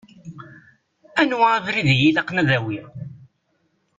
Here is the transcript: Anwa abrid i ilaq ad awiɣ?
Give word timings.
Anwa 1.21 1.47
abrid 1.57 1.87
i 1.93 1.95
ilaq 2.07 2.29
ad 2.41 2.49
awiɣ? 2.57 2.87